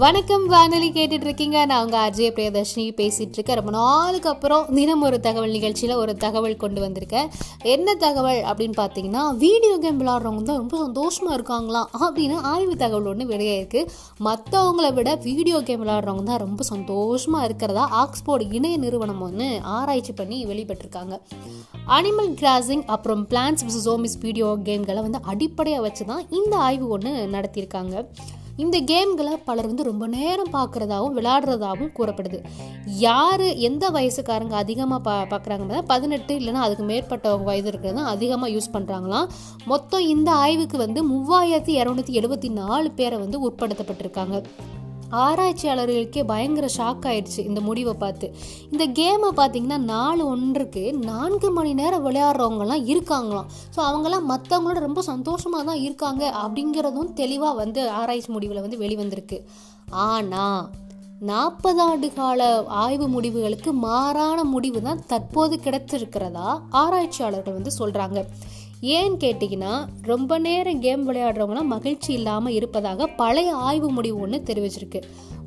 வணக்கம் 0.00 0.42
வானொலி 0.52 0.88
கேட்டுட்டு 0.94 1.26
இருக்கீங்க 1.26 1.58
நான் 1.68 1.82
உங்க 1.84 1.96
அஜய் 2.06 2.32
பிரியதர்ஷினி. 2.36 2.84
பேசிட்டு 2.98 3.36
இருக்கேன் 3.36 3.58
ரொம்ப 3.58 3.72
நாளுக்கு 3.76 4.28
அப்புறம் 4.32 4.64
தினம் 4.76 5.04
ஒரு 5.08 5.18
தகவல் 5.26 5.54
நிகழ்ச்சியில் 5.56 5.94
ஒரு 6.02 6.12
தகவல் 6.24 6.56
கொண்டு 6.62 6.80
வந்திருக்கேன் 6.84 7.28
என்ன 7.74 7.94
தகவல் 8.04 8.40
அப்படின்னு 8.48 8.76
பார்த்தீங்கன்னா 8.80 9.22
வீடியோ 9.44 9.74
கேம் 9.84 10.00
விளாட்றவங்க 10.02 10.44
தான் 10.50 10.60
ரொம்ப 10.62 10.76
சந்தோஷமா 10.84 11.30
இருக்காங்களாம் 11.38 11.88
அப்படின்னு 12.06 12.36
ஆய்வு 12.52 12.76
தகவல் 12.84 13.10
ஒன்று 13.12 13.26
வெளியாயிருக்கு. 13.32 13.82
மற்றவங்கள 14.28 14.92
விட 14.98 15.14
வீடியோ 15.28 15.60
கேம் 15.68 15.82
விளாட்றவங்க 15.84 16.26
தான் 16.32 16.42
ரொம்ப 16.46 16.64
சந்தோஷமா 16.72 17.42
இருக்கிறதா 17.48 17.86
ஆக்ஸ்போர்ட் 18.04 18.54
இணைய 18.58 18.76
நிறுவனம் 18.86 19.22
ஒன்று 19.28 19.48
ஆராய்ச்சி 19.78 20.14
பண்ணி 20.22 20.40
வெளிப்பட்டிருக்காங்க. 20.52 21.16
அனிமல் 21.98 22.32
கிராசிங் 22.42 22.86
அப்புறம் 22.96 23.22
பிளான்ஸ் 23.32 23.84
ஜோமிஸ் 23.86 24.18
வீடியோ 24.26 24.50
கேம்களை 24.70 25.02
வந்து 25.08 25.22
அடிப்படையாக 25.32 25.86
வச்சு 25.88 26.06
தான் 26.12 26.26
இந்த 26.40 26.56
ஆய்வு 26.68 26.88
ஒன்று 26.96 27.12
நடத்தியிருக்காங்க. 27.36 27.96
இந்த 28.64 28.76
கேம்களை 28.90 29.32
பலர் 29.48 29.68
வந்து 29.70 29.86
ரொம்ப 29.88 30.04
நேரம் 30.14 30.52
பார்க்குறதாகவும் 30.54 31.16
விளையாடுறதாகவும் 31.18 31.92
கூறப்படுது. 31.98 32.38
யார் 33.06 33.46
எந்த 33.68 33.84
வயசுக்காரங்க 33.96 34.54
அதிகமாக 34.62 35.00
பா 35.06 35.14
பார்க்குறாங்கன்னா 35.32 35.80
பதினெட்டு 35.92 36.34
இல்லைன்னா 36.40 36.62
அதுக்கு 36.66 36.84
மேற்பட்ட 36.92 37.34
வயது 37.48 37.68
இருக்கிறது 37.70 37.98
தான் 38.00 38.12
அதிகமாக 38.14 38.52
யூஸ் 38.54 38.72
பண்ணுறாங்களாம் 38.76 39.28
மொத்தம் 39.72 40.06
இந்த 40.14 40.30
ஆய்வுக்கு 40.44 40.78
வந்து 40.84 41.02
மூவாயிரத்தி 41.12 41.74
இரநூத்தி 41.80 42.14
எழுபத்தி 42.20 42.50
நாலு 42.60 42.90
பேரை 43.00 43.18
வந்து 43.24 43.40
உட்படுத்தப்பட்டிருக்காங்க. 43.48 44.38
ஆராய்ச்சியாளர்களுக்கே 45.10 46.24
பயங்கர 46.24 46.68
ஷாக் 46.76 47.06
ஆயிடுச்சு 47.10 47.38
இந்த 47.38 47.60
முடிவை 47.60 47.94
பார்த்து. 47.94 48.34
இந்த 48.70 48.86
கேமை 48.86 49.30
பார்த்தீங்கன்னா 49.40 49.78
நாலு 49.78 50.26
ஒன்றுக்கு 50.26 50.92
நான்கு 50.92 51.50
மணி 51.52 51.74
நேரம் 51.74 52.06
விளையாடுறவங்கலாம் 52.06 52.84
இருக்காங்களாம். 52.92 53.50
ஸோ 53.76 53.80
அவங்களாம் 53.88 54.28
மற்றவங்களோட 54.32 54.80
ரொம்ப 54.88 55.02
சந்தோஷமாக 55.02 55.64
தான் 55.64 55.80
இருக்காங்க 55.80 56.32
அப்படிங்கிறதும் 56.42 57.12
தெளிவாக 57.12 57.54
வந்து 57.54 57.90
ஆராய்ச்சி 57.90 58.32
முடிவில் 58.32 58.64
வந்து 58.64 58.82
வெளிவந்திருக்கு. 58.84 59.38
ஆனால் 59.88 60.70
நாற்பது 61.20 61.82
ஆண்டு 61.82 62.12
கால 62.12 62.64
ஆய்வு 62.66 63.08
முடிவுகளுக்கு 63.08 63.72
மாறான 63.72 64.44
முடிவு 64.44 64.82
தான் 64.82 65.04
தற்போது 65.06 65.60
கிடைச்சிருக்கிறதா 65.64 66.60
ஆராய்ச்சியாளர்கள் 66.70 67.54
வந்து 67.54 67.70
சொல்கிறாங்க 67.78 68.24
ஏன்னு 68.80 69.16
கேட்டிங்கன்னா 69.20 69.86
ரொம்ப 70.02 70.38
நேரம் 70.38 70.80
கேம் 70.80 71.10
விளையாடுறவங்களாம் 71.10 71.72
மகிழ்ச்சி 71.74 72.12
இல்லாமல் 72.12 72.52
இருப்பதாக 72.52 73.06
பழைய 73.06 73.54
ஆய்வு 73.54 73.90
முடிவு 73.90 74.20
ஒன்று 74.20 74.42
தெரிவிச்சிருக்கு. 74.44 75.02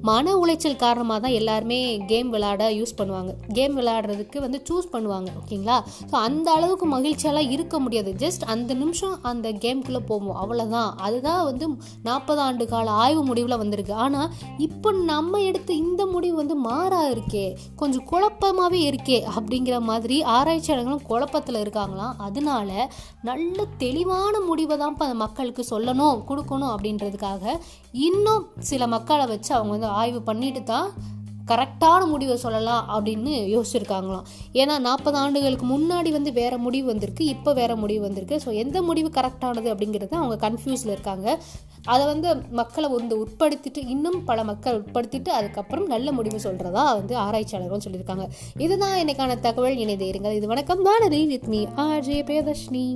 மன 0.07 0.33
உளைச்சல் 0.41 0.79
காரணமாக 0.83 1.19
தான் 1.23 1.35
எல்லாருமே 1.39 1.77
கேம் 2.11 2.29
விளையாட 2.33 2.63
யூஸ் 2.77 2.93
பண்ணுவாங்க. 2.99 3.31
கேம் 3.57 3.73
விளையாடுறதுக்கு 3.79 4.37
வந்து 4.45 4.59
சூஸ் 4.67 4.87
பண்ணுவாங்க 4.93 5.29
ஓகேங்களா 5.39 5.77
ஸோ 6.11 6.15
அந்த 6.27 6.47
அளவுக்கு 6.57 6.85
மகிழ்ச்சியெல்லாம் 6.93 7.49
இருக்க 7.55 7.75
முடியாது. 7.85 8.11
ஜஸ்ட் 8.23 8.43
அந்த 8.53 8.71
நிமிஷம் 8.81 9.15
அந்த 9.31 9.47
கேம்குள்ளே 9.63 10.01
போவோம். 10.11 10.37
அவ்வளோதான் 10.43 10.91
அதுதான் 11.07 11.43
வந்து 11.49 11.67
நாற்பது 12.07 12.41
ஆண்டு 12.45 12.67
கால 12.73 12.91
ஆய்வு 13.03 13.23
முடிவில் 13.29 13.61
வந்திருக்கு. 13.63 13.95
ஆனால் 14.05 14.29
இப்போ 14.67 14.91
நம்ம 15.11 15.41
எடுத்த 15.49 15.69
இந்த 15.83 16.01
முடிவு 16.13 16.35
வந்து 16.41 16.57
மாறா 16.69 17.01
இருக்கே. 17.13 17.45
கொஞ்சம் 17.81 18.07
குழப்பமாகவே 18.13 18.81
இருக்கே 18.89 19.19
அப்படிங்கிற 19.35 19.77
மாதிரி 19.91 20.17
ஆராய்ச்சியாளர்களும் 20.37 21.05
குழப்பத்தில் 21.11 21.61
இருக்காங்களாம். 21.63 22.15
அதனால 22.27 22.69
நல்ல 23.29 23.57
தெளிவான 23.83 24.33
முடிவை 24.49 24.75
தான் 24.77 24.95
இப்போ 24.95 25.07
மக்களுக்கு 25.25 25.63
சொல்லணும் 25.73 26.19
கொடுக்கணும் 26.29 26.71
அப்படின்றதுக்காக 26.73 27.43
இன்னும் 28.07 28.43
சில 28.69 28.83
மக்களை 28.93 29.25
வச்சு 29.31 29.51
அவங்க 29.55 29.73
வந்து 29.75 29.88
ஆய்வு 29.89 30.21
பண்ணிட்டு 30.21 30.63
தான் 30.63 30.89
கரெக்டான 31.51 32.01
முடிவை 32.07 32.37
சொல்லலாம் 32.37 32.83
அப்படின்னு 32.95 33.31
யோசிச்சிருக்காங்களாம். 33.53 34.25
ஏன்னா 34.53 34.79
நாற்பது 34.79 35.17
ஆண்டுகளுக்கு 35.17 35.65
முன்னாடி 35.65 36.09
வந்து 36.11 36.31
வேற 36.33 36.57
முடிவு 36.57 36.85
வந்திருக்கு 36.85 37.25
இப்போ 37.25 37.53
வேற 37.53 37.75
முடிவு 37.75 38.01
வந்திருக்கு. 38.01 38.39
ஸோ 38.45 38.53
எந்த 38.53 38.81
முடிவு 38.81 39.09
கரெக்டானது 39.09 39.67
அப்படிங்கிறது 39.73 40.15
அவங்க 40.21 40.49
கன்ஃபியூஸில் 40.49 40.93
இருக்காங்க. 40.95 41.27
அதை 41.85 42.05
வந்து 42.05 42.29
மக்களை 42.51 42.89
வந்து 42.89 43.15
உட்படுத்திட்டு 43.23 43.87
இன்னும் 43.87 44.25
பல 44.25 44.43
மக்கள் 44.43 44.81
உட்படுத்திட்டு 44.81 45.27
அதுக்கப்புறம் 45.27 45.87
நல்ல 45.87 46.11
முடிவு 46.11 46.39
சொல்றதா 46.43 46.83
வந்து 46.99 47.15
ஆராய்ச்சியாளர்களும் 47.17 47.85
சொல்லியிருக்காங்க. 47.87 48.27
இதுதான் 48.57 48.97
இன்னைக்கான 49.03 49.39
தகவல். 49.39 49.77
இணைந்தே 49.77 50.11
இருங்கள் 50.11 50.31
இது 50.31 50.47
வணக்கம். 50.47 50.85
Vanathi 50.85 51.27
with 51.27 51.49
me 51.53 51.65
RJ 51.65 52.19
Priyadarshini. 52.29 52.87